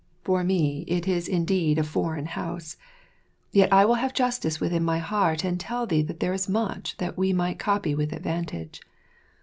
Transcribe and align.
For 0.23 0.43
me, 0.43 0.83
it 0.87 1.07
is 1.07 1.27
indeed 1.27 1.77
a 1.77 1.83
"foreign" 1.83 2.25
house. 2.25 2.75
Yet 3.51 3.71
I 3.71 3.85
will 3.85 3.93
have 4.01 4.15
justice 4.15 4.59
within 4.59 4.83
my 4.83 4.97
heart 4.97 5.43
and 5.43 5.59
tell 5.59 5.85
thee 5.85 6.01
that 6.01 6.19
there 6.19 6.33
is 6.33 6.49
much 6.49 6.97
that 6.97 7.19
we 7.19 7.33
might 7.33 7.59
copy 7.59 7.93
with 7.93 8.11
advantage. 8.11 8.81